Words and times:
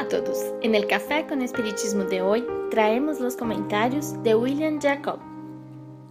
Hola 0.00 0.16
a 0.16 0.22
todos. 0.22 0.54
En 0.62 0.74
el 0.74 0.86
Café 0.86 1.26
con 1.28 1.42
Espiritismo 1.42 2.04
de 2.04 2.22
hoy 2.22 2.46
traemos 2.70 3.20
los 3.20 3.36
comentarios 3.36 4.14
de 4.22 4.34
William 4.34 4.80
Jacob. 4.80 5.18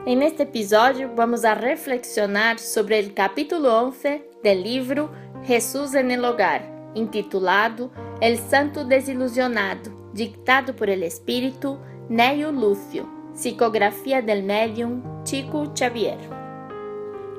En 0.06 0.22
este 0.22 0.44
episodio 0.44 1.12
vamos 1.16 1.44
a 1.44 1.56
reflexionar 1.56 2.60
sobre 2.60 3.00
el 3.00 3.16
capítulo 3.16 3.80
11 3.80 4.30
del 4.44 4.62
libro 4.62 5.10
Jesús 5.44 5.96
en 5.96 6.12
el 6.12 6.24
Hogar, 6.24 6.62
intitulado 6.94 7.90
El 8.22 8.38
Santo 8.38 8.86
Desilusionado, 8.86 9.90
dictado 10.14 10.76
por 10.76 10.92
el 10.92 11.02
espíritu 11.02 11.80
Neo 12.10 12.52
Lúcio, 12.52 13.10
psicografía 13.34 14.22
del 14.22 14.44
medium 14.44 15.24
Chico 15.24 15.74
Xavier. 15.76 16.20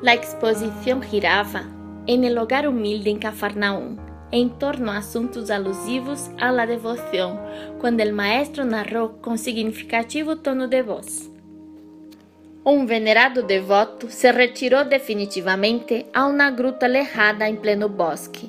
La 0.03 0.15
exposición 0.15 1.01
giraba 1.01 1.69
en 2.09 2.25
el 2.25 2.37
hogar 2.39 2.67
humilde 2.67 3.11
en 3.11 3.21
Cafarnaum 3.21 4.10
em 4.33 4.49
torno 4.49 4.91
a 4.91 4.99
assuntos 4.99 5.51
alusivos 5.51 6.31
à 6.41 6.51
la 6.51 6.67
devoção, 6.67 7.39
quando 7.81 8.01
o 8.01 8.13
maestro 8.15 8.65
narrou 8.65 9.09
com 9.09 9.37
significativo 9.37 10.37
tono 10.37 10.69
de 10.69 10.83
voz. 10.83 11.31
Um 12.65 12.85
venerado 12.85 13.43
devoto 13.43 14.11
se 14.11 14.31
retirou 14.31 14.85
definitivamente 14.85 16.07
a 16.13 16.27
uma 16.27 16.51
gruta 16.51 16.87
alejada 16.87 17.49
em 17.49 17.57
pleno 17.57 17.89
bosque, 17.89 18.47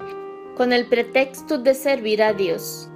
com 0.57 0.63
o 0.65 0.85
pretexto 0.85 1.57
de 1.57 1.73
servir 1.73 2.21
a 2.21 2.33
Deus. 2.33 2.89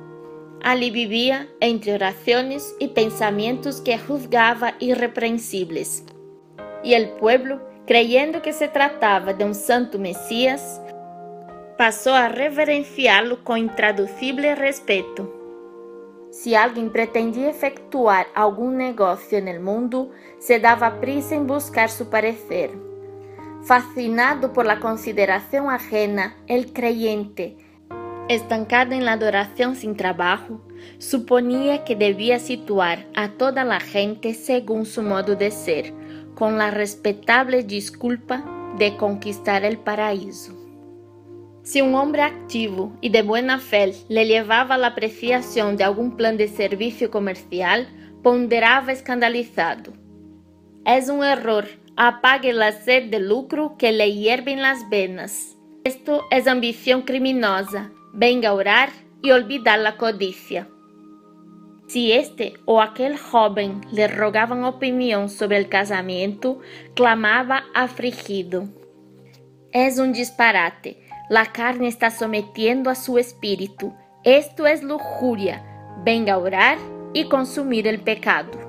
Ali 0.61 0.91
vivia 0.91 1.47
entre 1.61 1.93
orações 1.93 2.75
e 2.81 2.88
pensamentos 2.88 3.79
que 3.79 3.97
juzgava 3.97 4.73
irrepreensíveis. 4.81 6.03
E 6.83 6.99
o 6.99 7.07
pueblo, 7.17 7.61
creyendo 7.88 8.41
que 8.41 8.51
se 8.51 8.67
tratava 8.67 9.33
de 9.33 9.43
um 9.45 9.53
santo 9.53 9.97
Messias, 9.97 10.81
passou 11.77 12.13
a 12.13 12.27
reverenciá-lo 12.27 13.37
com 13.37 13.57
intraduzible 13.57 14.53
respeito. 14.53 15.29
Se 16.31 16.55
alguém 16.55 16.89
pretendia 16.89 17.49
efetuar 17.49 18.27
algum 18.33 18.69
negócio 18.69 19.43
no 19.43 19.61
mundo, 19.61 20.11
se 20.39 20.57
dava 20.59 20.89
prisa 20.91 21.35
em 21.35 21.45
buscar 21.45 21.89
su 21.89 22.05
parecer. 22.05 22.71
Fascinado 23.63 24.49
por 24.49 24.65
la 24.65 24.77
consideração 24.77 25.69
ajena, 25.69 26.35
el 26.47 26.71
creyente, 26.71 27.57
estancado 28.29 28.93
en 28.93 29.05
la 29.05 29.13
adoración 29.13 29.75
sin 29.75 29.95
trabajo, 29.95 30.61
suponía 30.97 31.83
que 31.83 31.95
debía 31.95 32.39
situar 32.39 33.05
a 33.15 33.29
toda 33.29 33.63
la 33.63 33.79
gente 33.79 34.33
según 34.33 34.85
su 34.85 35.01
modo 35.01 35.35
de 35.35 35.51
ser, 35.51 35.93
con 36.35 36.57
la 36.57 36.69
respetable 36.69 37.63
disculpa 37.63 38.43
de 38.77 38.95
conquistar 38.97 39.63
el 39.63 39.77
paraíso. 39.77 40.64
Se 41.66 41.81
um 41.81 41.95
homem 41.95 42.21
ativo 42.21 42.95
e 43.02 43.09
de 43.09 43.23
boa 43.23 43.58
fé 43.58 43.91
lhe 44.08 44.23
levava 44.23 44.75
à 44.75 44.85
apreciação 44.85 45.75
de 45.75 45.81
algum 45.81 46.11
plano 46.11 46.38
de 46.38 46.47
serviço 46.47 47.09
comercial, 47.09 47.85
ponderava 48.22 48.91
escandalizado. 48.91 49.91
É 50.85 50.99
um 51.11 51.23
error. 51.23 51.66
Apague 51.97 52.52
la 52.52 52.72
sed 52.72 53.09
de 53.09 53.17
lucro 53.17 53.75
que 53.77 53.91
le 53.91 54.05
hierven 54.05 54.61
las 54.61 54.88
venas. 54.89 55.57
Esto 55.83 56.23
é 56.30 56.39
ambição 56.47 57.02
criminosa. 57.02 57.89
Venga 58.13 58.50
a 58.50 58.53
orar 58.53 58.91
e 59.23 59.31
olvidar 59.31 59.79
la 59.79 59.94
codicia. 59.94 60.67
Se 61.88 62.12
este 62.12 62.53
ou 62.68 62.79
aquele 62.79 63.18
jovem 63.18 63.81
lhe 63.91 64.06
rogavam 64.06 64.66
opinião 64.66 65.28
sobre 65.28 65.62
o 65.62 65.68
casamento, 65.68 66.59
clamava 66.95 67.63
afligido. 67.73 68.69
É 69.73 69.89
um 70.00 70.12
disparate. 70.12 71.04
La 71.30 71.47
carne 71.47 71.88
está 71.88 72.12
sometiendo 72.12 72.90
a 72.90 72.96
su 72.96 73.18
espíritu. 73.18 73.94
Esto 74.24 74.68
es 74.68 74.84
lujuria. 74.84 75.63
Venga 76.03 76.34
a 76.34 76.38
orar 76.38 76.78
y 77.13 77.25
consumir 77.30 77.88
el 77.88 78.00
pecado. 78.02 78.59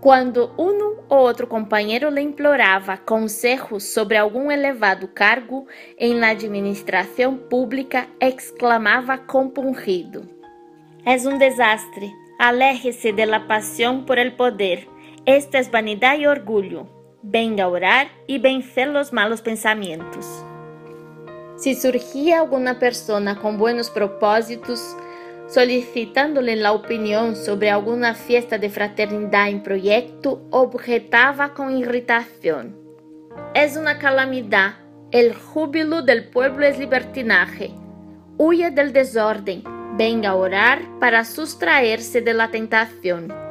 Quando 0.00 0.52
um 0.58 0.78
ou 1.08 1.18
outro 1.18 1.46
companheiro 1.46 2.10
lhe 2.10 2.20
implorava 2.20 2.96
consejos 2.96 3.82
sobre 3.84 4.16
algum 4.16 4.50
elevado 4.50 5.08
cargo 5.08 5.66
em 5.98 6.14
la 6.14 6.28
administração 6.28 7.36
pública, 7.36 8.06
exclamava 8.20 9.18
compungido: 9.18 10.28
É 11.04 11.16
um 11.26 11.38
desastre. 11.38 12.12
Aléjese 12.38 13.12
de 13.12 13.26
la 13.26 13.48
pasión 13.48 14.04
por 14.04 14.18
el 14.18 14.36
poder. 14.36 14.86
Esta 15.26 15.58
es 15.58 15.68
vanidade 15.68 16.22
e 16.22 16.28
orgulho. 16.28 16.88
Venga 17.22 17.64
a 17.64 17.68
orar 17.68 18.08
e 18.28 18.38
vencer 18.38 18.86
los 18.86 19.10
malos 19.10 19.40
pensamientos. 19.40 20.47
Si 21.58 21.74
surgia 21.74 22.38
alguna 22.38 22.78
persona 22.78 23.36
con 23.36 23.58
buenos 23.58 23.90
propósitos, 23.90 24.96
solicitándole 25.48 26.54
la 26.54 26.70
opinión 26.72 27.34
sobre 27.34 27.68
alguna 27.68 28.14
fiesta 28.14 28.58
de 28.58 28.70
fraternidad 28.70 29.48
en 29.48 29.64
proyecto, 29.64 30.46
objetaba 30.50 31.54
con 31.54 31.76
irritación. 31.76 32.76
Es 33.54 33.76
una 33.76 33.98
calamidad. 33.98 34.74
El 35.10 35.34
júbilo 35.34 36.02
del 36.02 36.28
pueblo 36.28 36.64
es 36.64 36.78
libertinaje. 36.78 37.72
Huya 38.36 38.70
del 38.70 38.92
desorden. 38.92 39.64
Venga 39.96 40.30
a 40.30 40.36
orar 40.36 40.82
para 41.00 41.24
sustraerse 41.24 42.20
de 42.20 42.34
la 42.34 42.52
tentación. 42.52 43.47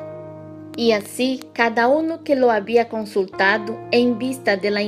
E 0.80 0.94
assim, 0.94 1.40
cada 1.56 1.88
um 1.88 2.20
que 2.20 2.36
lo 2.36 2.52
havia 2.52 2.86
consultado, 2.86 3.76
em 3.92 4.16
vista 4.16 4.56
de 4.56 4.70
la 4.70 4.82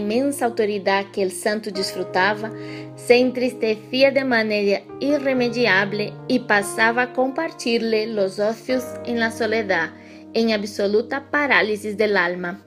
autoridade 0.46 1.10
que 1.10 1.20
el 1.20 1.32
santo 1.32 1.72
desfrutava, 1.72 2.52
se 2.96 3.16
entristecia 3.16 4.12
de 4.12 4.24
maneira 4.24 4.84
irremediável 5.02 6.14
e 6.30 6.40
passava 6.40 7.02
a 7.02 7.08
compartir-lhe 7.08 8.06
los 8.06 8.38
ocios 8.38 8.84
en 9.04 9.20
la 9.20 9.32
soledad, 9.32 9.90
em 10.36 10.54
absoluta 10.54 11.22
parálisis 11.32 11.98
del 11.98 12.18
alma. 12.18 12.64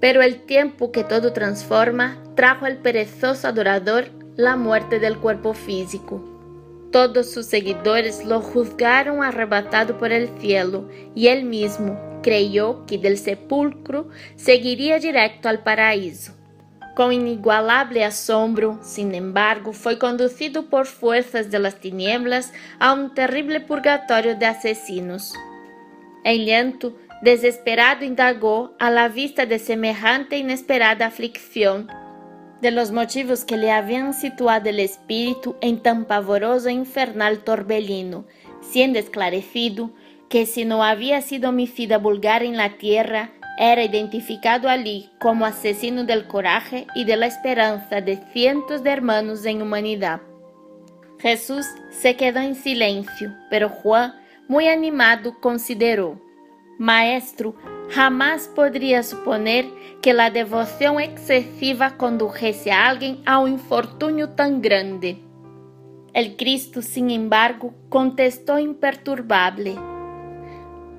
Pero 0.00 0.20
el 0.20 0.40
tiempo 0.46 0.90
que 0.90 1.04
todo 1.04 1.32
transforma 1.32 2.20
trajo 2.34 2.66
al 2.66 2.78
perezoso 2.78 3.46
adorador 3.46 4.10
la 4.34 4.56
muerte 4.56 4.98
del 4.98 5.16
cuerpo 5.18 5.54
físico. 5.54 6.35
Todos 6.96 7.30
sus 7.30 7.44
seguidores 7.44 8.24
lo 8.24 8.40
juzgaron 8.40 9.22
arrebatado 9.22 9.98
por 9.98 10.12
el 10.12 10.30
cielo 10.40 10.88
y 11.14 11.26
él 11.26 11.44
mismo, 11.44 12.00
creyó 12.22 12.86
que 12.86 12.96
del 12.96 13.18
sepulcro 13.18 14.08
seguiria 14.34 14.98
direto 14.98 15.46
ao 15.46 15.58
paraíso. 15.58 16.32
Com 16.96 17.12
inigualável 17.12 18.02
assombro, 18.02 18.78
sin 18.80 19.14
embargo, 19.14 19.74
foi 19.74 19.96
conduzido 19.96 20.70
por 20.70 20.86
forças 20.86 21.50
de 21.50 21.58
las 21.58 21.78
tinieblas 21.78 22.50
a 22.80 22.94
um 22.94 23.10
terrível 23.10 23.60
purgatório 23.66 24.34
de 24.34 24.46
assassinos. 24.46 25.34
Em 26.24 26.46
llanto, 26.46 26.96
desesperado 27.22 28.06
indagou 28.06 28.74
a 28.78 28.88
la 28.88 29.06
vista 29.06 29.44
de 29.44 29.58
semejante 29.58 30.34
inesperada 30.34 31.04
aflicção, 31.04 31.86
de 32.60 32.70
los 32.70 32.90
motivos 32.90 33.44
que 33.44 33.56
le 33.56 33.70
habían 33.70 34.14
situado 34.14 34.68
el 34.68 34.80
espíritu 34.80 35.56
en 35.60 35.82
tan 35.82 36.04
pavoroso 36.04 36.68
e 36.68 36.72
infernal 36.72 37.40
torbellino, 37.40 38.24
siendo 38.60 38.98
esclarecido 38.98 39.90
que 40.28 40.46
si 40.46 40.64
no 40.64 40.82
había 40.82 41.20
sido 41.22 41.50
homicida 41.50 41.98
vulgar 41.98 42.42
en 42.42 42.56
la 42.56 42.78
tierra, 42.78 43.30
era 43.58 43.82
identificado 43.84 44.68
allí 44.68 45.10
como 45.20 45.46
asesino 45.46 46.04
del 46.04 46.26
coraje 46.26 46.86
y 46.94 47.04
de 47.04 47.16
la 47.16 47.26
esperanza 47.26 48.00
de 48.00 48.18
cientos 48.32 48.82
de 48.82 48.90
hermanos 48.90 49.46
en 49.46 49.62
humanidad. 49.62 50.20
Jesús 51.18 51.66
se 51.90 52.16
quedó 52.16 52.40
en 52.40 52.54
silencio, 52.54 53.34
pero 53.48 53.68
Juan, 53.70 54.14
muy 54.48 54.68
animado, 54.68 55.40
consideró, 55.40 56.20
Maestro, 56.78 57.54
jamás 57.90 58.48
podría 58.54 59.02
suponer 59.02 59.66
que 60.02 60.12
la 60.12 60.30
devoción 60.30 61.00
excesiva 61.00 61.96
condujese 61.96 62.72
a 62.72 62.88
alguien 62.88 63.22
a 63.26 63.38
un 63.38 63.52
infortunio 63.52 64.30
tan 64.30 64.60
grande. 64.60 65.22
El 66.12 66.36
Cristo, 66.36 66.82
sin 66.82 67.10
embargo, 67.10 67.74
contestó 67.88 68.58
imperturbable, 68.58 69.76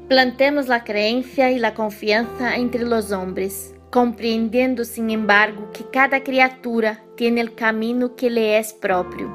Plantemos 0.07 0.69
la 0.69 0.85
creencia 0.85 1.51
y 1.51 1.59
la 1.59 1.73
confianza 1.73 2.55
entre 2.55 2.85
los 2.85 3.11
hombres, 3.11 3.75
comprendiendo 3.91 4.85
sin 4.85 5.09
embargo 5.09 5.69
que 5.73 5.83
cada 5.91 6.23
criatura 6.23 7.03
tiene 7.17 7.41
el 7.41 7.55
camino 7.55 8.15
que 8.15 8.29
le 8.29 8.57
es 8.57 8.71
propio. 8.71 9.29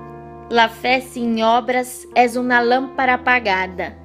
La 0.48 0.70
fe 0.70 1.02
sin 1.02 1.42
obras 1.42 2.06
es 2.14 2.36
una 2.36 2.62
lámpara 2.62 3.14
apagada. 3.14 3.98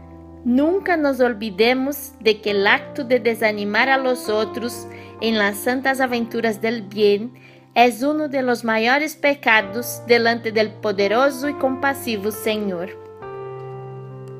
Nunca 0.45 0.95
nos 0.98 1.19
olvidemos 1.19 2.13
de 2.19 2.42
que 2.42 2.51
el 2.51 2.68
acto 2.68 3.04
de 3.04 3.19
desanimar 3.19 3.89
a 3.89 3.98
los 3.98 4.30
otros 4.30 4.88
en 5.22 5.38
las 5.38 5.57
santas 5.57 6.00
aventuras 6.00 6.62
del 6.62 6.84
bien 6.84 7.34
es 7.75 8.01
uno 8.01 8.28
de 8.28 8.42
los 8.42 8.63
mayores 8.63 9.16
pecados 9.16 10.01
delante 10.07 10.51
del 10.51 10.72
poderoso 10.72 11.50
y 11.50 11.54
compasivo 11.54 12.31
Senhor. 12.31 12.89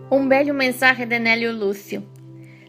Um 0.10 0.28
belo 0.30 0.54
mensaje 0.54 1.06
de 1.06 1.20
Nélio 1.20 1.52
Lúcio. 1.52 2.02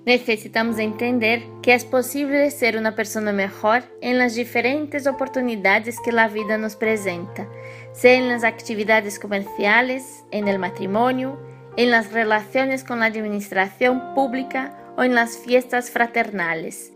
Necessitamos 0.05 0.79
entender 0.79 1.43
que 1.63 1.71
é 1.71 1.79
possível 1.79 2.51
ser 2.51 2.77
uma 2.77 2.93
pessoa 2.93 3.31
melhor 3.31 3.83
em 4.01 4.15
las 4.15 4.35
diferentes 4.35 5.07
oportunidades 5.07 6.01
que 6.01 6.11
a 6.11 6.27
vida 6.27 6.57
nos 6.57 6.75
presenta, 6.75 7.47
seja 7.93 8.27
nas 8.27 8.43
atividades 8.43 9.19
comerciais, 9.19 10.25
en 10.33 10.49
el 10.49 10.59
matrimonio, 10.59 11.39
en 11.79 11.93
las 11.93 12.11
relaciones 12.13 12.83
con 12.83 12.99
la 12.99 13.07
administración 13.07 14.13
pública 14.13 14.77
o 14.97 15.05
en 15.05 15.15
las 15.15 15.39
fiestas 15.39 15.93
fraternales, 15.93 16.93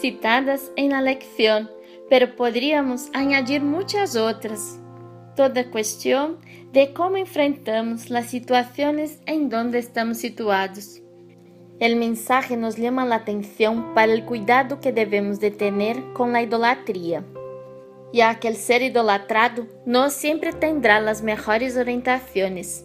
citadas 0.00 0.70
en 0.76 0.90
la 0.90 1.02
lección, 1.02 1.68
pero 2.08 2.36
podríamos 2.36 3.10
añadir 3.12 3.60
muchas 3.60 4.14
otras. 4.14 4.78
Toda 5.34 5.68
cuestión 5.68 6.38
de 6.72 6.92
cómo 6.92 7.16
enfrentamos 7.16 8.08
las 8.08 8.26
situaciones 8.26 9.18
en 9.26 9.48
donde 9.48 9.80
estamos 9.80 10.18
situados. 10.18 11.02
El 11.80 11.96
mensaje 11.96 12.56
nos 12.56 12.76
llama 12.76 13.04
la 13.04 13.16
atención 13.16 13.94
para 13.94 14.12
el 14.12 14.24
cuidado 14.24 14.78
que 14.78 14.92
debemos 14.92 15.40
de 15.40 15.50
tener 15.50 16.12
con 16.12 16.32
la 16.32 16.42
idolatría, 16.42 17.24
ya 18.12 18.38
que 18.38 18.46
el 18.46 18.54
ser 18.54 18.82
idolatrado 18.82 19.66
no 19.86 20.08
siempre 20.08 20.52
tendrá 20.52 21.00
las 21.00 21.20
mejores 21.20 21.76
orientaciones. 21.76 22.84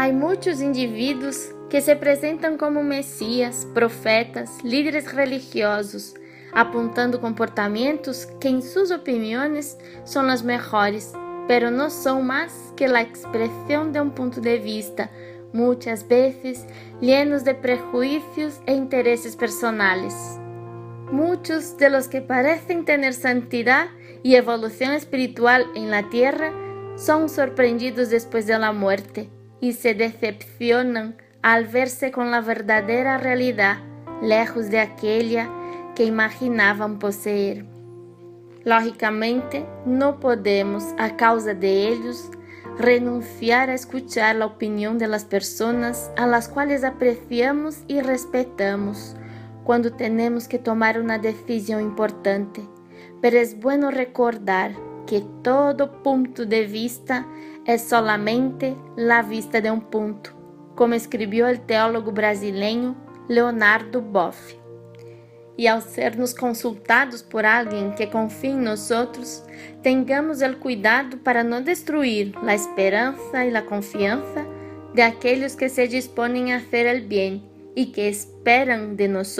Há 0.00 0.12
muitos 0.12 0.60
indivíduos 0.60 1.52
que 1.68 1.80
se 1.80 1.90
apresentam 1.90 2.56
como 2.56 2.84
messias, 2.84 3.64
profetas, 3.74 4.60
líderes 4.62 5.06
religiosos, 5.08 6.14
apontando 6.52 7.18
comportamentos 7.18 8.24
que, 8.40 8.48
em 8.48 8.60
suas 8.60 8.92
opiniões, 8.92 9.76
são 10.04 10.32
os 10.32 10.40
melhores, 10.40 11.12
pero 11.48 11.68
não 11.72 11.90
são 11.90 12.22
mais 12.22 12.72
que 12.76 12.84
a 12.84 13.02
expressão 13.02 13.90
de 13.90 14.00
um 14.00 14.08
ponto 14.08 14.40
de 14.40 14.56
vista, 14.60 15.10
muitas 15.52 16.04
vezes 16.04 16.64
llenos 17.02 17.42
de 17.42 17.54
prejuízos 17.54 18.60
e 18.68 18.72
interesses 18.72 19.34
personais. 19.34 20.14
Muitos 21.10 21.72
de 21.72 21.88
los 21.88 22.06
que 22.06 22.20
parecem 22.20 22.84
ter 22.84 23.12
santidade 23.14 23.90
e 24.22 24.36
evolução 24.36 24.94
espiritual 24.94 25.60
em 25.74 25.88
la 25.88 26.04
tierra 26.04 26.52
são 26.96 27.26
sorprendidos 27.26 28.10
depois 28.10 28.46
de 28.46 28.56
la 28.56 28.72
muerte 28.72 29.37
y 29.60 29.72
se 29.72 29.94
decepcionan 29.94 31.16
al 31.42 31.66
verse 31.66 32.10
con 32.10 32.30
la 32.30 32.40
verdadera 32.40 33.18
realidad 33.18 33.78
lejos 34.22 34.70
de 34.70 34.80
aquella 34.80 35.48
que 35.94 36.04
imaginavam 36.04 36.98
poseer. 36.98 37.64
Lógicamente, 38.64 39.64
não 39.86 40.12
podemos, 40.12 40.84
a 40.98 41.10
causa 41.10 41.54
de 41.54 41.88
ellos, 41.88 42.30
renunciar 42.78 43.70
a 43.70 43.74
escuchar 43.74 44.36
la 44.36 44.46
opinión 44.46 44.98
de 44.98 45.08
las 45.08 45.24
personas 45.24 46.10
a 46.16 46.26
las 46.26 46.48
cuales 46.48 46.84
apreciamos 46.84 47.78
y 47.88 48.00
respetamos 48.00 49.16
cuando 49.64 49.92
tenemos 49.92 50.48
que 50.48 50.58
tomar 50.58 51.00
una 51.00 51.18
decisión 51.18 51.80
importante. 51.80 52.62
Pero 53.20 53.38
es 53.38 53.58
bueno 53.58 53.90
recordar 53.90 54.72
que 55.08 55.22
todo 55.42 55.88
punto 55.88 56.44
de 56.44 56.66
vista 56.66 57.24
é 57.64 57.78
solamente 57.78 58.76
la 58.94 59.22
vista 59.22 59.58
de 59.58 59.70
um 59.70 59.80
ponto, 59.80 60.36
como 60.76 60.94
escreveu 60.94 61.46
o 61.46 61.58
teólogo 61.58 62.12
brasileiro 62.12 62.94
Leonardo 63.26 64.02
Boff. 64.02 64.54
E 65.56 65.66
ao 65.66 65.80
sermos 65.80 66.34
consultados 66.34 67.22
por 67.22 67.46
alguém 67.46 67.90
que 67.92 68.06
confia 68.06 68.50
em 68.50 68.60
nós 68.60 68.90
outros, 68.90 69.42
tenhamos 69.82 70.42
o 70.42 70.56
cuidado 70.56 71.16
para 71.16 71.42
não 71.42 71.62
destruir 71.62 72.34
a 72.46 72.54
esperança 72.54 73.46
e 73.46 73.56
a 73.56 73.62
confiança 73.62 74.46
de 74.92 75.00
aqueles 75.00 75.54
que 75.54 75.70
se 75.70 75.88
dispõem 75.88 76.52
a 76.52 76.60
fazer 76.60 77.02
o 77.02 77.08
bem 77.08 77.42
e 77.74 77.86
que 77.86 78.02
esperam 78.02 78.94
de 78.94 79.08
nós 79.08 79.34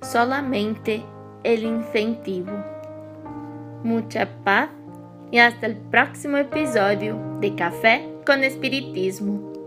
solamente 0.00 1.04
o 1.44 1.48
incentivo. 1.48 2.52
Muita 3.82 4.26
paz 4.44 4.70
y 5.32 5.38
hasta 5.38 5.66
el 5.66 5.76
próximo 5.76 6.36
episodio 6.36 7.16
de 7.40 7.56
Café 7.56 8.06
con 8.24 8.44
Espiritismo. 8.44 9.61